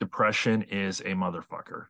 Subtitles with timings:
[0.00, 1.86] Depression is a motherfucker.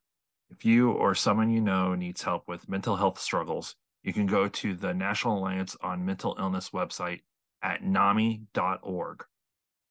[0.50, 4.48] If you or someone you know needs help with mental health struggles, you can go
[4.48, 7.20] to the National Alliance on Mental Illness website
[7.62, 9.24] at nami.org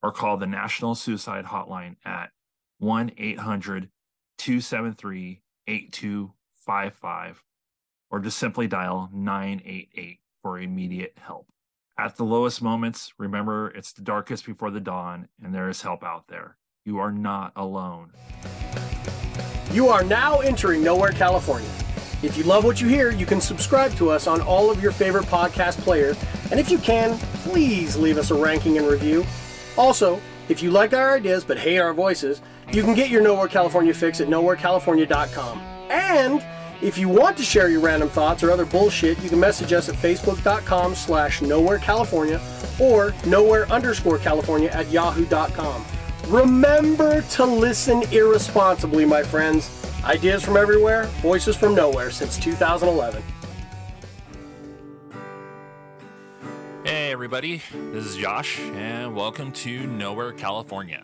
[0.01, 2.31] or call the National Suicide Hotline at
[2.79, 3.89] 1 800
[4.37, 7.43] 273 8255
[8.09, 11.47] or just simply dial 988 for immediate help.
[11.99, 16.03] At the lowest moments, remember it's the darkest before the dawn, and there is help
[16.03, 16.57] out there.
[16.87, 18.11] You are not alone.
[19.73, 21.69] You are now entering Nowhere, California.
[22.23, 24.93] If you love what you hear, you can subscribe to us on all of your
[24.93, 26.17] favorite podcast players,
[26.49, 29.25] and if you can, please leave us a ranking and review.
[29.77, 33.49] Also, if you like our ideas but hate our voices, you can get your Nowhere
[33.49, 35.59] California fix at nowherecalifornia.com.
[35.89, 36.41] And
[36.81, 39.89] if you want to share your random thoughts or other bullshit, you can message us
[39.89, 45.85] at facebook.com slash nowherecalifornia or nowhere underscore California at yahoo.com.
[46.29, 49.71] Remember to listen irresponsibly, my friends.
[50.03, 53.23] Ideas from everywhere, voices from nowhere since 2011.
[56.83, 57.61] Hey, everybody,
[57.93, 61.01] this is Josh, and welcome to Nowhere, California.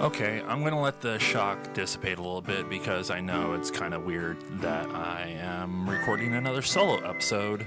[0.00, 3.94] Okay, I'm to let the shock dissipate a little bit because I know it's kind
[3.94, 7.66] of weird that I am recording another solo episode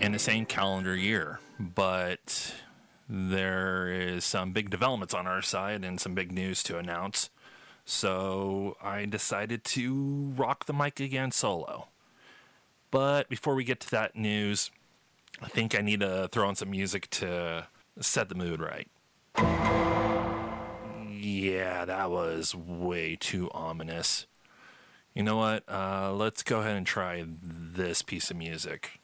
[0.00, 1.40] in the same calendar year.
[1.58, 2.54] But
[3.08, 7.30] there is some big developments on our side and some big news to announce.
[7.84, 11.88] So I decided to rock the mic again solo.
[12.90, 14.70] But before we get to that news,
[15.42, 17.66] I think I need to throw in some music to
[18.00, 18.88] set the mood right.
[21.10, 24.26] Yeah, that was way too ominous.
[25.14, 25.64] You know what?
[25.68, 28.97] Uh, let's go ahead and try this piece of music.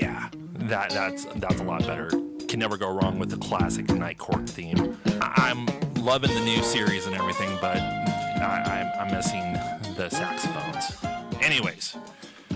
[0.00, 0.28] Yeah,
[0.70, 2.08] that that's that's a lot better.
[2.48, 4.98] Can never go wrong with the classic Night Court theme.
[5.20, 5.66] I- I'm
[6.02, 9.52] loving the new series and everything, but I- I'm, I'm missing
[9.96, 10.96] the saxophones.
[11.42, 11.96] Anyways,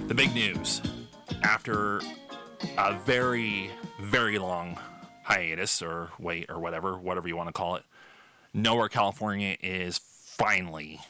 [0.09, 0.83] the big news
[1.43, 2.01] after
[2.77, 3.71] a very
[4.01, 4.79] very long
[5.25, 7.85] hiatus or wait or whatever, whatever you want to call it,
[8.55, 11.01] Nowhere California is finally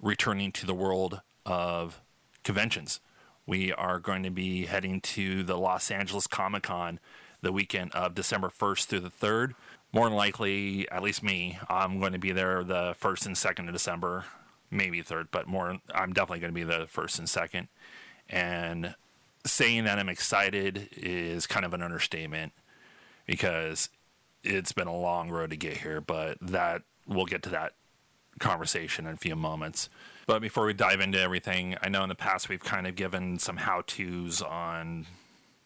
[0.00, 2.00] returning to the world of
[2.44, 3.00] conventions.
[3.46, 6.98] We are going to be heading to the Los Angeles Comic Con
[7.42, 9.52] the weekend of December 1st through the 3rd.
[9.92, 13.68] More than likely, at least me, I'm going to be there the 1st and 2nd
[13.68, 14.24] of December,
[14.68, 17.68] maybe 3rd, but more, I'm definitely going to be the 1st and 2nd.
[18.28, 18.96] And
[19.44, 22.52] saying that I'm excited is kind of an understatement
[23.26, 23.90] because
[24.42, 27.74] it's been a long road to get here, but that we'll get to that
[28.40, 29.88] conversation in a few moments.
[30.26, 33.38] But before we dive into everything, I know in the past we've kind of given
[33.38, 35.06] some how to's on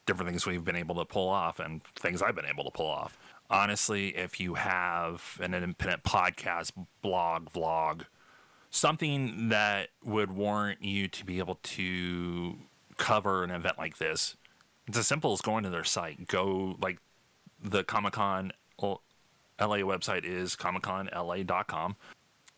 [0.05, 2.87] different things we've been able to pull off and things I've been able to pull
[2.87, 3.17] off.
[3.49, 8.03] Honestly, if you have an independent podcast, blog, vlog,
[8.71, 12.59] something that would warrant you to be able to
[12.99, 14.37] cover an event like this,
[14.87, 16.29] it's as simple as going to their site.
[16.29, 16.99] Go like
[17.63, 19.01] the Comic Con oh,
[19.59, 21.97] LA website is comicconla.com.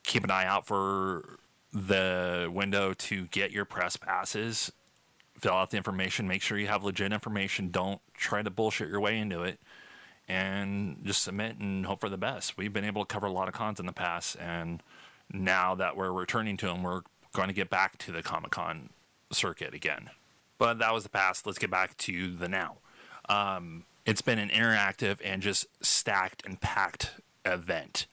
[0.04, 1.38] Keep an eye out for
[1.72, 4.72] the window to get your press passes.
[5.38, 6.28] Fill out the information.
[6.28, 7.70] Make sure you have legit information.
[7.70, 9.58] Don't try to bullshit your way into it.
[10.28, 12.56] And just submit and hope for the best.
[12.56, 14.82] We've been able to cover a lot of cons in the past, and
[15.32, 17.02] now that we're returning to them, we're
[17.32, 18.90] going to get back to the Comic Con
[19.32, 20.10] circuit again.
[20.58, 21.44] But that was the past.
[21.44, 22.76] Let's get back to the now.
[23.28, 28.06] Um, it's been an interactive and just stacked and packed event.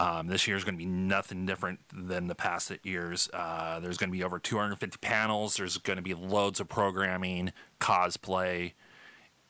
[0.00, 3.28] Um, this year is going to be nothing different than the past years.
[3.34, 5.56] Uh, there's going to be over 250 panels.
[5.56, 8.72] There's going to be loads of programming, cosplay,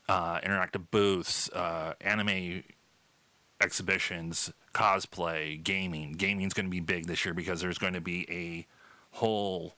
[0.09, 2.65] uh, interactive booths, uh, anime
[3.61, 6.15] exhibitions, cosplay, gaming.
[6.15, 8.67] Gaming's going to be big this year because there's going to be a
[9.17, 9.75] whole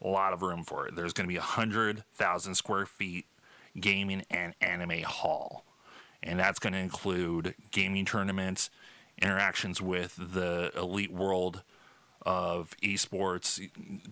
[0.00, 0.94] lot of room for it.
[0.94, 3.26] There's going to be 100,000 square feet
[3.80, 5.64] gaming and anime hall.
[6.22, 8.70] And that's going to include gaming tournaments,
[9.20, 11.62] interactions with the elite world
[12.22, 13.60] of esports.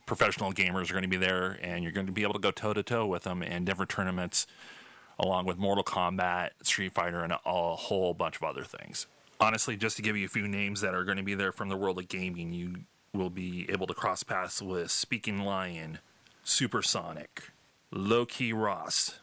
[0.06, 2.50] Professional gamers are going to be there, and you're going to be able to go
[2.50, 4.46] toe to toe with them in different tournaments,
[5.18, 9.06] along with Mortal Kombat, Street Fighter, and a, whole bunch of other things.
[9.40, 11.68] Honestly, just to give you a few names that are going to be there from
[11.68, 15.98] the world of gaming, you will be able to cross paths with Speaking Lion,
[16.44, 17.50] Supersonic,
[17.90, 19.18] Loki Ross,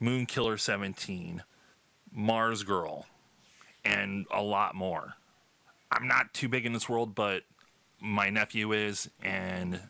[0.00, 1.42] Moon Killer 17,
[2.12, 3.06] Mars Girl,
[3.88, 5.14] and a lot more.
[5.90, 7.42] I'm not too big in this world, but
[8.00, 9.80] my nephew is, and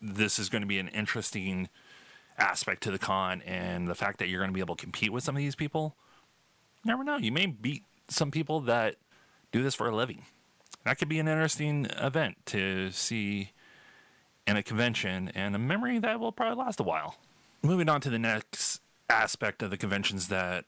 [0.00, 1.68] this is going to be an interesting
[2.38, 3.42] aspect to the con.
[3.42, 5.54] And the fact that you're going to be able to compete with some of these
[5.54, 5.94] people,
[6.84, 7.18] never know.
[7.18, 8.96] You may beat some people that
[9.52, 10.24] do this for a living.
[10.84, 13.50] That could be an interesting event to see
[14.46, 17.16] in a convention and a memory that will probably last a while.
[17.62, 20.64] Moving on to the next aspect of the conventions that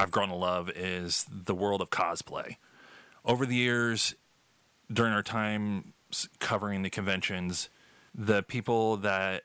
[0.00, 2.56] I've grown to love is the world of cosplay.
[3.22, 4.14] Over the years,
[4.90, 5.92] during our time
[6.38, 7.68] covering the conventions,
[8.14, 9.42] the people that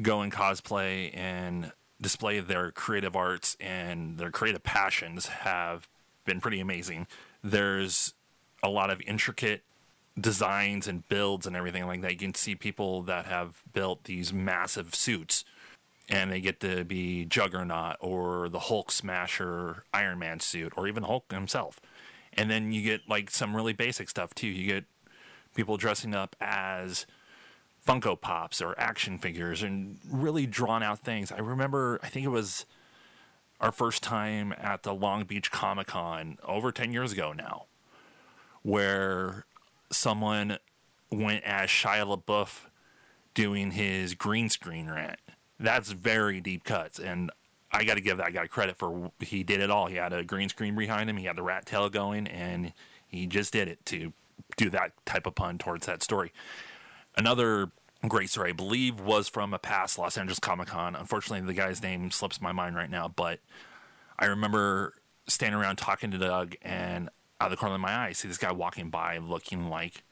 [0.00, 5.88] go in cosplay and display their creative arts and their creative passions have
[6.24, 7.08] been pretty amazing.
[7.42, 8.14] There's
[8.62, 9.64] a lot of intricate
[10.18, 12.12] designs and builds and everything like that.
[12.12, 15.44] You can see people that have built these massive suits
[16.08, 21.02] and they get to be Juggernaut or the Hulk Smasher Iron Man suit or even
[21.02, 21.80] Hulk himself.
[22.32, 24.48] And then you get like some really basic stuff too.
[24.48, 24.84] You get
[25.54, 27.06] people dressing up as
[27.86, 31.30] Funko Pops or action figures and really drawn out things.
[31.30, 32.66] I remember, I think it was
[33.60, 37.66] our first time at the Long Beach Comic Con over 10 years ago now,
[38.62, 39.44] where
[39.90, 40.58] someone
[41.10, 42.66] went as Shia LaBeouf
[43.32, 45.18] doing his green screen rant.
[45.58, 47.30] That's very deep cuts, and
[47.70, 49.86] I got to give that guy credit for he did it all.
[49.86, 52.72] He had a green screen behind him, he had the rat tail going, and
[53.06, 54.12] he just did it to
[54.56, 56.32] do that type of pun towards that story.
[57.16, 57.70] Another
[58.08, 60.96] great story, I believe, was from a past Los Angeles Comic Con.
[60.96, 63.40] Unfortunately, the guy's name slips my mind right now, but
[64.18, 64.94] I remember
[65.26, 67.08] standing around talking to Doug, and
[67.40, 70.02] out of the corner of my eye, I see this guy walking by looking like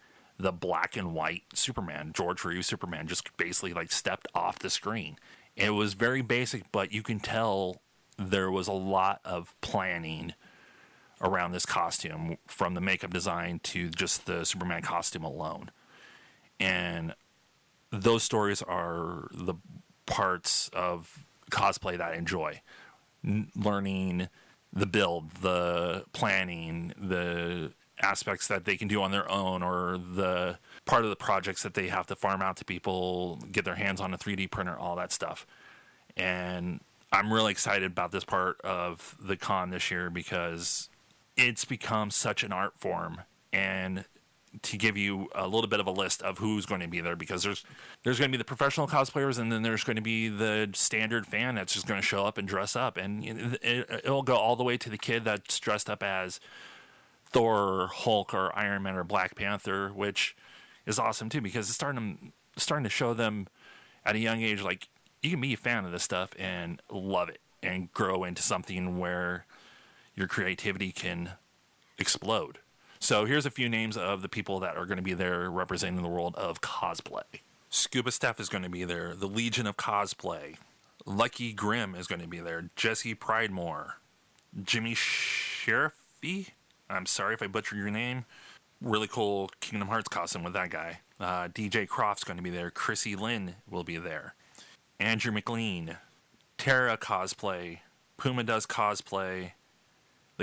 [0.43, 5.17] the black and white Superman, George Reeves Superman, just basically like stepped off the screen.
[5.55, 7.81] It was very basic, but you can tell
[8.19, 10.35] there was a lot of planning
[11.21, 15.71] around this costume from the makeup design to just the Superman costume alone.
[16.59, 17.15] And
[17.91, 19.55] those stories are the
[20.07, 22.63] parts of cosplay that I enjoy.
[23.25, 24.29] N- learning
[24.73, 30.59] the build, the planning, the aspects that they can do on their own, or the
[30.85, 34.01] part of the projects that they have to farm out to people, get their hands
[34.01, 35.47] on a 3D printer, all that stuff.
[36.17, 36.81] And
[37.13, 40.89] I'm really excited about this part of the con this year because
[41.37, 43.23] it's become such an art form
[43.53, 44.05] and
[44.61, 47.17] to give you a little bit of a list of who's going to be there
[47.17, 47.65] because there's
[48.03, 51.27] there's going to be the professional cosplayers and then there's going to be the standard
[51.27, 53.25] fan that's just going to show up and dress up and
[53.63, 56.39] it, will go all the way to the kid that's dressed up as
[57.33, 60.37] Thor or Hulk or Iron Man or Black Panther which
[60.87, 63.49] is awesome too because it's starting to, starting to show them
[64.05, 64.89] at a young age like
[65.23, 68.99] you can be a fan of this stuff and love it and grow into something
[68.99, 69.47] where
[70.15, 71.31] your creativity can
[71.99, 72.59] explode.
[72.99, 76.03] So here's a few names of the people that are going to be there representing
[76.03, 77.41] the world of cosplay.
[77.71, 79.15] Scuba Steph is going to be there.
[79.15, 80.57] The Legion of Cosplay.
[81.07, 82.71] Lucky Grimm is going to be there.
[82.77, 83.95] Jesse Pridemore.
[84.63, 86.51] Jimmy Sheriffy.
[86.93, 88.25] I'm sorry if I butchered your name.
[88.81, 91.01] Really cool Kingdom Hearts costume with that guy.
[91.19, 92.71] Uh, DJ Croft's going to be there.
[92.71, 94.35] Chrissy Lynn will be there.
[94.99, 95.97] Andrew McLean.
[96.59, 97.79] Tara Cosplay.
[98.17, 99.53] Puma does cosplay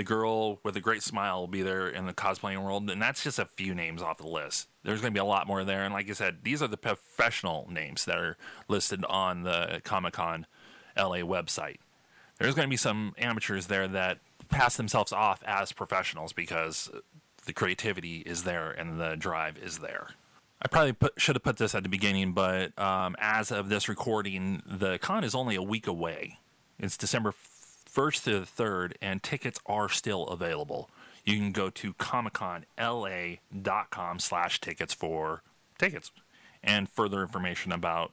[0.00, 3.22] the girl with a great smile will be there in the cosplaying world, and that's
[3.22, 4.68] just a few names off the list.
[4.82, 6.76] There's going to be a lot more there, and like I said, these are the
[6.76, 8.38] professional names that are
[8.68, 10.46] listed on the Comic Con
[10.96, 11.78] LA website.
[12.38, 14.20] There's going to be some amateurs there that
[14.50, 16.90] pass themselves off as professionals because
[17.46, 20.08] the creativity is there and the drive is there.
[20.62, 23.88] I probably put, should have put this at the beginning, but um, as of this
[23.88, 26.36] recording, the con is only a week away.
[26.78, 27.32] It's December
[27.90, 30.90] 1st to the 3rd, and tickets are still available.
[31.24, 35.42] You can go to comicconla.com slash tickets for
[35.78, 36.10] tickets
[36.62, 38.12] and further information about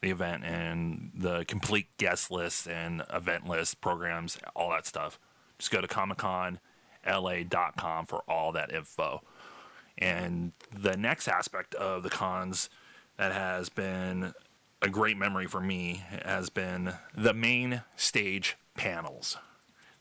[0.00, 5.18] the event and the complete guest list and event list, programs, all that stuff.
[5.60, 9.20] Just go to comicconla.com for all that info.
[9.98, 12.70] And the next aspect of the cons
[13.18, 14.32] that has been
[14.80, 19.36] a great memory for me has been the main stage panels.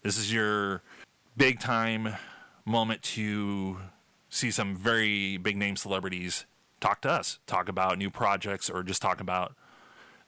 [0.02, 0.82] This is your
[1.36, 2.16] big time
[2.64, 3.80] moment to
[4.30, 6.46] see some very big name celebrities
[6.80, 9.56] talk to us, talk about new projects, or just talk about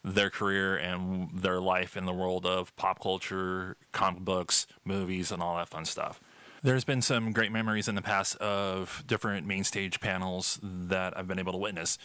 [0.04, 5.42] their career and their life in the world of pop culture, comic books, movies, and
[5.42, 6.20] all that fun stuff.
[6.64, 11.28] There's been some great memories in the past of different main stage panels that I've
[11.28, 11.98] been able to witness.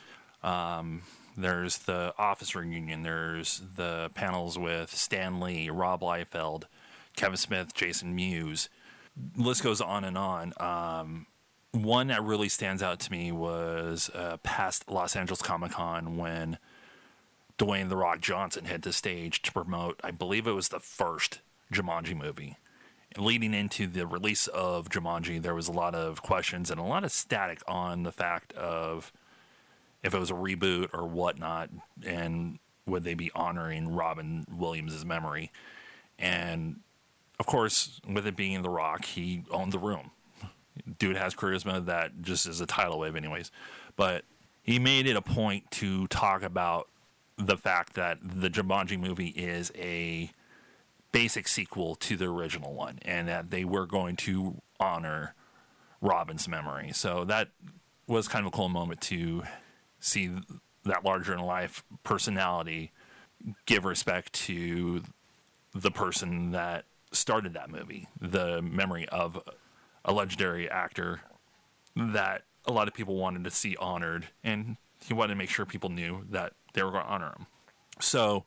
[0.42, 1.02] Um,
[1.36, 3.02] there's the Office reunion.
[3.02, 6.64] There's the panels with Stan Lee, Rob Liefeld,
[7.16, 8.68] Kevin Smith, Jason Mewes.
[9.36, 10.52] List goes on and on.
[10.58, 11.26] Um,
[11.72, 16.58] one that really stands out to me was uh, past Los Angeles Comic Con when
[17.58, 21.40] Dwayne The Rock Johnson hit the stage to promote, I believe it was the first
[21.72, 22.56] Jumanji movie.
[23.16, 27.02] leading into the release of Jumanji, there was a lot of questions and a lot
[27.04, 29.10] of static on the fact of
[30.02, 31.70] if it was a reboot or whatnot,
[32.04, 35.50] and would they be honoring Robin Williams' memory?
[36.18, 36.80] And
[37.38, 40.10] of course, with it being The Rock, he owned the room.
[40.98, 43.50] Dude has charisma that just is a tidal wave, anyways.
[43.96, 44.24] But
[44.62, 46.88] he made it a point to talk about
[47.38, 50.30] the fact that the Jumanji movie is a
[51.12, 55.34] basic sequel to the original one and that they were going to honor
[56.00, 56.92] Robin's memory.
[56.92, 57.48] So that
[58.06, 59.42] was kind of a cool moment to
[60.00, 60.30] see
[60.84, 62.92] that larger in life personality
[63.66, 65.02] give respect to
[65.74, 69.38] the person that started that movie, the memory of
[70.04, 71.20] a legendary actor
[71.94, 75.64] that a lot of people wanted to see honored, and he wanted to make sure
[75.64, 77.46] people knew that they were going to honor him.
[77.98, 78.44] So,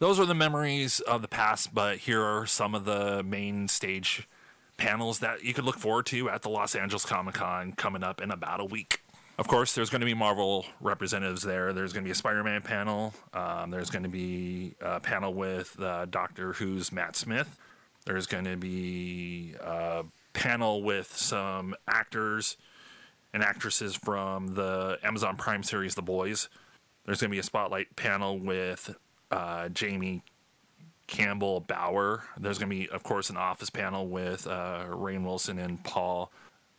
[0.00, 4.28] those are the memories of the past, but here are some of the main stage
[4.76, 8.20] panels that you could look forward to at the Los Angeles Comic Con coming up
[8.20, 9.00] in about a week.
[9.38, 11.72] Of course, there's going to be Marvel representatives there.
[11.72, 13.12] There's going to be a Spider Man panel.
[13.34, 17.58] Um, there's going to be a panel with uh, Doctor Who's Matt Smith.
[18.06, 22.56] There's going to be a panel with some actors
[23.34, 26.48] and actresses from the Amazon Prime series The Boys.
[27.06, 28.94] There's going to be a spotlight panel with
[29.30, 30.22] uh, Jamie
[31.06, 32.24] Campbell Bower.
[32.36, 36.30] There's going to be, of course, an office panel with uh, Rainn Wilson and Paul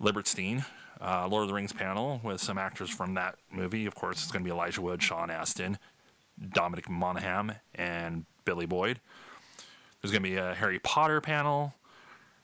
[0.02, 0.66] Lieberstein
[1.02, 3.86] uh, Lord of the Rings panel with some actors from that movie.
[3.86, 5.78] Of course, it's going to be Elijah Wood, Sean Astin,
[6.54, 9.00] Dominic Monaghan, and Billy Boyd.
[10.02, 11.74] There's going to be a Harry Potter panel,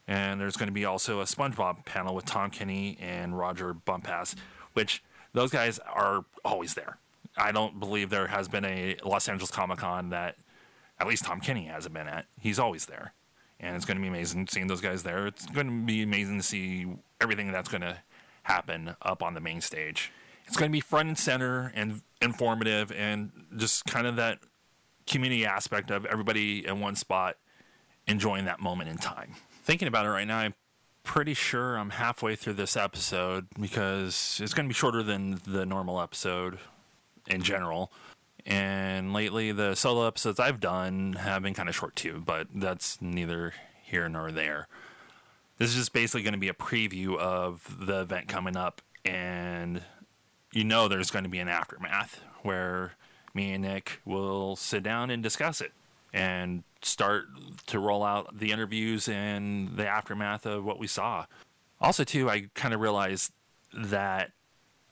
[0.08, 4.36] and there's going to be also a SpongeBob panel with Tom Kenny and Roger Bumpass,
[4.74, 6.98] which those guys are always there.
[7.36, 10.36] I don't believe there has been a Los Angeles Comic Con that
[11.00, 12.25] at least Tom Kenny hasn't been at.
[12.40, 13.13] He's always there.
[13.60, 15.28] And it's going to be amazing seeing those guys there.
[15.28, 16.88] It's going to be amazing to see
[17.22, 17.98] everything that's going to
[18.44, 20.12] happen up on the main stage.
[20.46, 24.40] It's going to be front and center and informative and just kind of that
[25.08, 27.38] community aspect of everybody in one spot
[28.08, 29.36] enjoying that moment in time.
[29.63, 30.54] Thinking about it right now, I'm
[31.04, 35.66] pretty sure I'm halfway through this episode because it's going to be shorter than the
[35.66, 36.60] normal episode
[37.27, 37.92] in general.
[38.46, 43.01] And lately, the solo episodes I've done have been kind of short too, but that's
[43.01, 44.68] neither here nor there.
[45.58, 49.82] This is just basically going to be a preview of the event coming up, and
[50.51, 52.96] you know there's going to be an aftermath where
[53.34, 55.72] me and Nick will sit down and discuss it
[56.13, 57.25] and start
[57.68, 61.25] to roll out the interviews and the aftermath of what we saw.
[61.82, 63.32] Also, too, I kind of realized
[63.74, 64.32] that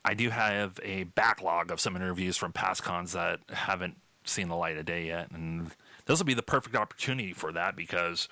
[0.03, 4.55] I do have a backlog of some interviews from past cons that haven't seen the
[4.55, 5.72] light of day yet, and
[6.05, 8.27] this will be the perfect opportunity for that because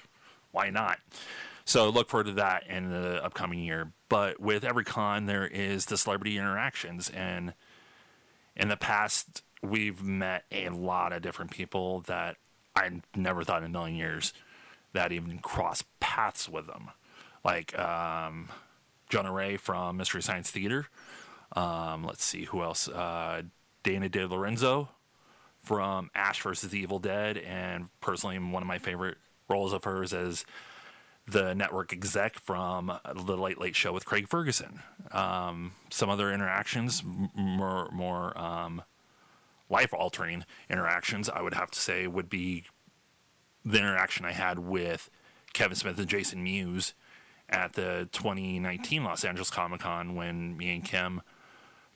[0.51, 0.99] why not?
[1.65, 3.91] So look forward to that in the upcoming year.
[4.07, 7.53] But with every con, there is the celebrity interactions, and
[8.55, 12.37] in the past, we've met a lot of different people that
[12.75, 14.33] I never thought in a million years
[14.93, 16.89] that even cross paths with them,
[17.43, 18.49] like um,
[19.09, 20.87] Jonah Ray from Mystery Science Theater.
[21.53, 22.87] Um, let's see who else.
[22.87, 23.43] Uh,
[23.83, 24.89] Dana DeLorenzo
[25.57, 30.13] from Ash versus the Evil Dead, and personally, one of my favorite roles of hers
[30.13, 30.45] as
[31.27, 34.81] the network exec from the Late Late Show with Craig Ferguson.
[35.11, 37.03] Um, some other interactions,
[37.35, 38.83] more more um,
[39.69, 42.65] life altering interactions, I would have to say, would be
[43.63, 45.09] the interaction I had with
[45.53, 46.93] Kevin Smith and Jason Mewes
[47.47, 51.21] at the 2019 Los Angeles Comic Con when me and Kim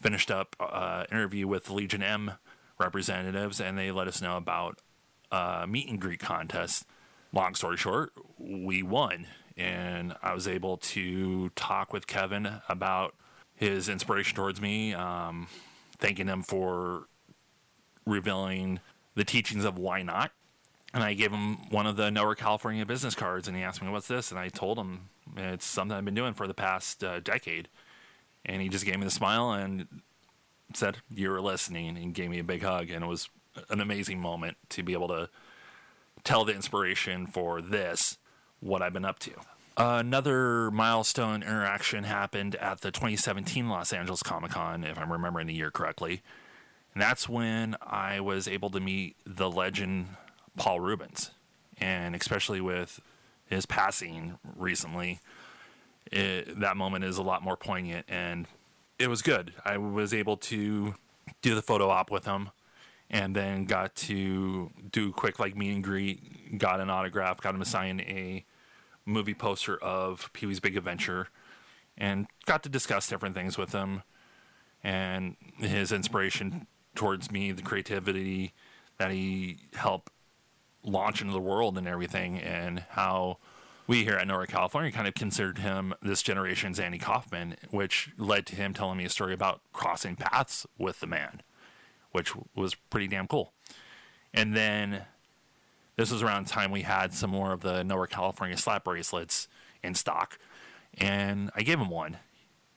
[0.03, 2.33] finished up uh, interview with Legion M
[2.77, 4.79] representatives, and they let us know about
[5.31, 6.85] a meet and greet contest
[7.33, 9.27] long story short, we won.
[9.57, 13.15] And I was able to talk with Kevin about
[13.55, 15.47] his inspiration towards me, um,
[15.97, 17.07] thanking him for
[18.05, 18.79] revealing
[19.15, 20.31] the teachings of why not.
[20.93, 23.89] And I gave him one of the Nowhere California business cards, and he asked me,
[23.89, 24.29] What's this?
[24.29, 27.67] And I told him it's something I've been doing for the past uh, decade.
[28.45, 29.87] And he just gave me the smile and
[30.73, 32.89] said, You're listening, and gave me a big hug.
[32.89, 33.29] And it was
[33.69, 35.29] an amazing moment to be able to
[36.23, 38.17] tell the inspiration for this,
[38.59, 39.31] what I've been up to.
[39.75, 45.53] Another milestone interaction happened at the 2017 Los Angeles Comic Con, if I'm remembering the
[45.53, 46.21] year correctly.
[46.93, 50.09] And that's when I was able to meet the legend
[50.55, 51.31] Paul Reubens
[51.79, 53.01] And especially with
[53.47, 55.19] his passing recently,
[56.11, 58.47] it, that moment is a lot more poignant and
[58.99, 59.53] it was good.
[59.65, 60.95] I was able to
[61.41, 62.51] do the photo op with him
[63.09, 67.53] and then got to do a quick like meet and greet, got an autograph, got
[67.53, 68.45] him to sign a
[69.05, 71.27] movie poster of Pee Wee's Big Adventure
[71.97, 74.03] and got to discuss different things with him
[74.83, 78.53] and his inspiration towards me, the creativity
[78.97, 80.11] that he helped
[80.83, 83.37] launch into the world and everything, and how
[83.87, 88.45] we here at Nowhere, California kind of considered him this generation's Andy Kaufman, which led
[88.47, 91.41] to him telling me a story about crossing paths with the man,
[92.11, 93.53] which was pretty damn cool.
[94.33, 95.03] And then
[95.95, 99.47] this was around the time we had some more of the Nowhere, California slap bracelets
[99.83, 100.39] in stock,
[100.97, 102.17] and I gave him one.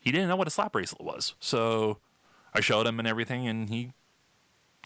[0.00, 1.98] He didn't know what a slap bracelet was, so
[2.52, 3.92] I showed him and everything, and he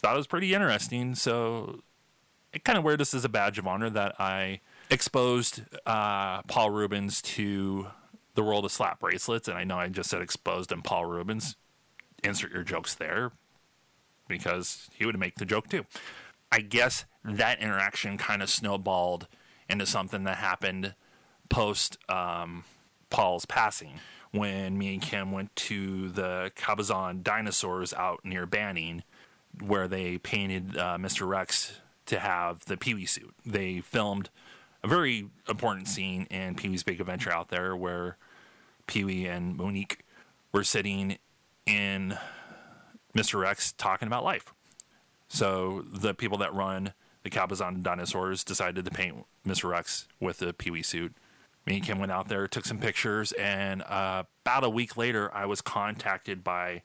[0.00, 1.14] thought it was pretty interesting.
[1.14, 1.82] So
[2.52, 4.60] it kind of wear this as a badge of honor that I
[4.90, 7.88] exposed uh, Paul Reubens to
[8.34, 9.48] the world of slap bracelets.
[9.48, 11.56] And I know I just said exposed and Paul Reubens.
[12.22, 13.32] Insert your jokes there
[14.28, 15.86] because he would make the joke too.
[16.52, 19.26] I guess that interaction kind of snowballed
[19.68, 20.94] into something that happened
[21.48, 22.64] post um,
[23.08, 24.00] Paul's passing
[24.32, 29.02] when me and Kim went to the Cabazon dinosaurs out near Banning,
[29.60, 31.26] where they painted uh, Mr.
[31.26, 33.34] Rex to have the Pee Wee suit.
[33.44, 34.30] They filmed
[34.82, 38.16] a very important scene in Pee Wee's Big Adventure out there where
[38.86, 40.04] Pee Wee and Monique
[40.52, 41.18] were sitting
[41.66, 42.16] in
[43.16, 43.40] Mr.
[43.40, 44.52] Rex talking about life.
[45.28, 49.68] So the people that run the Cabazon dinosaurs decided to paint Mr.
[49.68, 51.14] Rex with the Pee Wee suit.
[51.66, 55.32] Me and Kim went out there, took some pictures, and uh, about a week later,
[55.34, 56.82] I was contacted by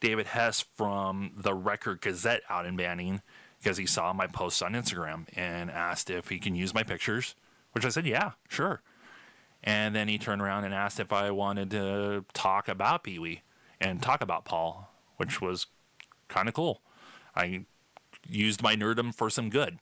[0.00, 3.22] David Hess from the Record Gazette out in Banning
[3.58, 7.34] because he saw my posts on Instagram and asked if he can use my pictures,
[7.72, 8.82] which I said, yeah, sure.
[9.62, 13.42] And then he turned around and asked if I wanted to talk about Pee Wee
[13.80, 15.66] and talk about Paul, which was
[16.28, 16.82] kind of cool.
[17.34, 17.64] I
[18.28, 19.78] used my nerdum for some good.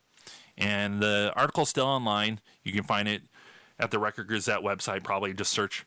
[0.57, 2.41] And the article's still online.
[2.65, 3.23] You can find it
[3.79, 5.05] at the Record Gazette website.
[5.05, 5.85] Probably just search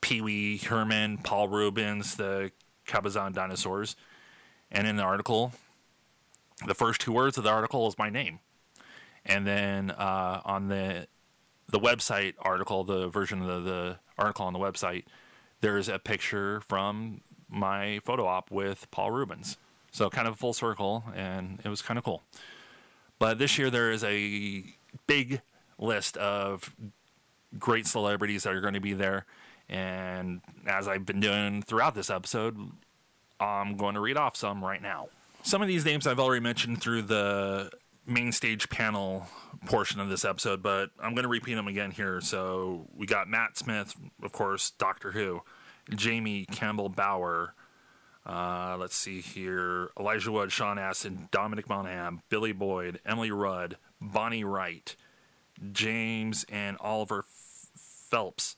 [0.00, 2.52] Pee Wee Herman, Paul Reubens, the
[2.86, 3.96] Cabazon dinosaurs.
[4.70, 5.52] And in the article,
[6.66, 8.40] the first two words of the article is my name.
[9.24, 11.06] And then uh, on the
[11.68, 15.04] the website article, the version of the, the article on the website,
[15.60, 19.56] there's a picture from my photo op with Paul Reubens.
[19.92, 22.22] So kind of full circle, and it was kind of cool.
[23.18, 24.64] But this year there is a
[25.06, 25.42] big
[25.78, 26.74] list of
[27.58, 29.26] great celebrities that are going to be there.
[29.68, 32.56] And as I've been doing throughout this episode,
[33.38, 35.08] I'm going to read off some right now.
[35.42, 37.70] Some of these names I've already mentioned through the
[38.06, 39.26] main stage panel
[39.66, 42.20] portion of this episode, but I'm going to repeat them again here.
[42.20, 45.42] So we got Matt Smith, of course, Doctor Who,
[45.94, 47.54] Jamie Campbell Bower.
[48.24, 54.44] Uh, let's see here Elijah Wood, Sean Astin, Dominic Monaghan, Billy Boyd, Emily Rudd, Bonnie
[54.44, 54.94] Wright,
[55.72, 57.24] James and Oliver
[58.10, 58.56] Phelps,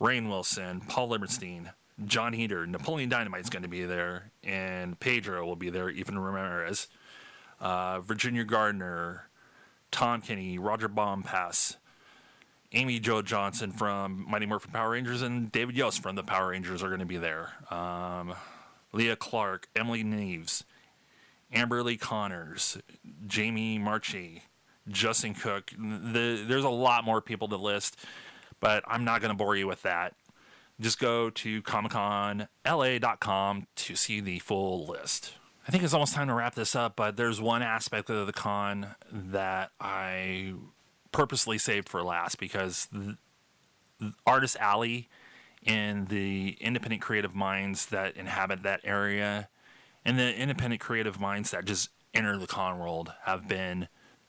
[0.00, 1.72] Rainn Wilson, Paul Lieberstein,
[2.04, 6.24] Jon Heder, Napoleon Dynamite is going to be there, and Pedro will be there, Efren
[6.24, 6.88] Ramirez,
[7.60, 9.28] uh, Virginia Gardner,
[9.90, 11.76] Tom Kenny, Roger Bumpass,
[12.72, 16.82] Amy Jo Johnson from Mighty Morphin Power Rangers, and David Yost from the Power Rangers
[16.82, 17.52] are going to be there.
[17.70, 18.34] Um,
[18.92, 20.64] Leah Clark, Emily Neves,
[21.52, 22.78] Amber Lee Connors,
[23.26, 24.42] Jamie Marchi,
[24.88, 25.70] Justin Cook.
[25.78, 27.96] The, there's a lot more people to list,
[28.58, 30.14] but I'm not going to bore you with that.
[30.80, 35.34] Just go to ComicConLA.com to see the full list.
[35.66, 38.32] I think it's almost time to wrap this up, but there's one aspect of the
[38.32, 40.54] con that I
[41.12, 42.88] purposely saved for last because
[44.26, 45.08] Artist Alley
[45.64, 49.48] and the independent creative minds that inhabit that area
[50.04, 53.88] and the independent creative minds that just enter the con world have been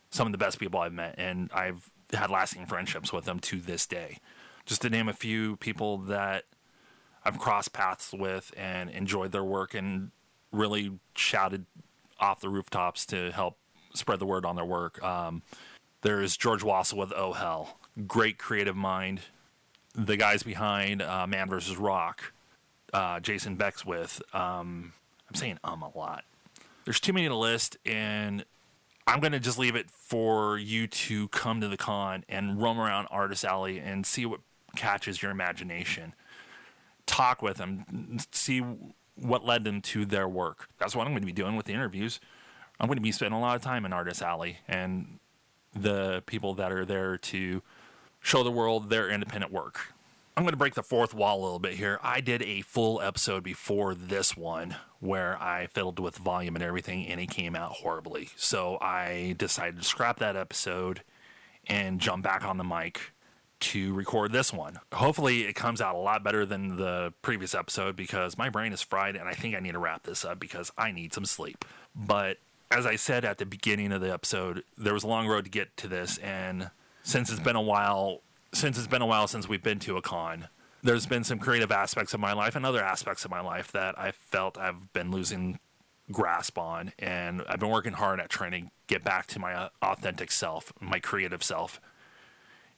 [0.10, 3.60] some of the best people I've met, and I've had lasting friendships with them to
[3.60, 4.20] this day.
[4.66, 6.46] Just to name a few people that
[7.24, 10.12] I've crossed paths with and enjoyed their work and
[10.52, 11.66] really shouted
[12.20, 13.58] off the rooftops to help
[13.94, 15.04] spread the word on their work.
[15.04, 15.42] Um,
[16.02, 19.22] there's George Wassel with Oh Hell, great creative mind.
[19.96, 21.78] The guys behind uh, Man vs.
[21.78, 22.34] Rock,
[22.94, 24.22] uh, Jason Beckwith.
[24.34, 24.94] Um,
[25.30, 26.26] I'm saying um a lot.
[26.84, 28.46] There's too many to list, and
[29.08, 32.80] I'm going to just leave it for you to come to the con and roam
[32.80, 34.42] around Artist Alley and see what
[34.76, 36.14] catches your imagination.
[37.06, 38.64] Talk with them, see
[39.16, 40.70] what led them to their work.
[40.80, 42.20] That's what I'm going to be doing with the interviews.
[42.80, 45.20] I'm going to be spending a lot of time in Artist Alley and
[45.74, 47.62] the people that are there to
[48.20, 49.94] show the world their independent work.
[50.38, 51.98] I'm going to break the fourth wall a little bit here.
[52.04, 57.08] I did a full episode before this one where I fiddled with volume and everything,
[57.08, 58.30] and it came out horribly.
[58.36, 61.04] So I decided to scrap that episode
[61.68, 63.14] and jump back on the mic
[63.60, 64.80] to record this one.
[64.94, 68.82] Hopefully, it comes out a lot better than the previous episode because my brain is
[68.82, 71.66] fried and I think I need to wrap this up because I need some sleep.
[71.96, 72.38] But
[72.72, 75.52] as I said at the beginning of the episode, there was a long road to
[75.52, 76.72] get to this, and
[77.04, 78.22] since it's been a while,
[78.54, 80.48] since it's been a while since we've been to a con,
[80.84, 83.98] there's been some creative aspects of my life and other aspects of my life that
[83.98, 85.60] I felt I've been losing
[86.12, 90.32] grasp on, and I've been working hard at trying to get back to my authentic
[90.32, 91.80] self, my creative self,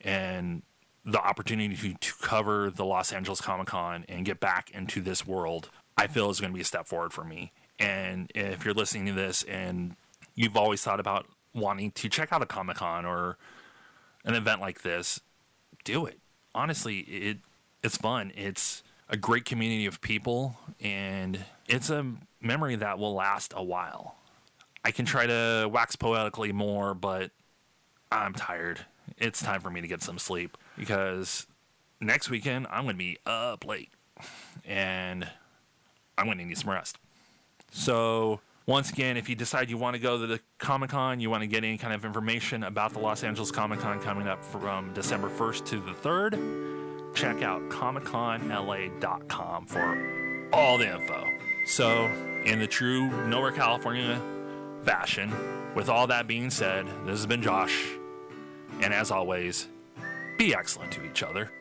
[0.01, 0.63] and
[1.05, 5.25] the opportunity to, to cover the Los Angeles Comic Con and get back into this
[5.25, 7.53] world, I feel is going to be a step forward for me.
[7.79, 9.95] And if you're listening to this and
[10.35, 13.37] you've always thought about wanting to check out a Comic Con or
[14.25, 15.21] an event like this,
[15.83, 16.19] do it.
[16.53, 17.37] Honestly, it
[17.83, 18.31] it's fun.
[18.35, 22.05] It's a great community of people and it's a
[22.41, 24.15] memory that will last a while.
[24.83, 27.31] I can try to wax poetically more, but
[28.11, 28.81] I'm tired.
[29.17, 31.47] It's time for me to get some sleep because
[31.99, 33.89] next weekend I'm going to be up late
[34.65, 35.27] and
[36.17, 36.97] I'm going to need some rest.
[37.71, 41.29] So, once again, if you decide you want to go to the Comic Con, you
[41.29, 44.43] want to get any kind of information about the Los Angeles Comic Con coming up
[44.43, 51.23] from December 1st to the 3rd, check out ComicConLA.com for all the info.
[51.65, 52.09] So,
[52.45, 54.21] in the true Nowhere California
[54.83, 55.33] fashion,
[55.75, 57.85] with all that being said, this has been Josh,
[58.81, 59.67] and as always,
[60.37, 61.51] be excellent to each other.